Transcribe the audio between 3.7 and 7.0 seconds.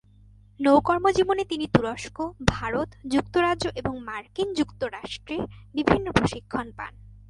এবং মার্কিন যুক্তরাষ্ট্রে বিভিন্ন প্রশিক্ষণ পান।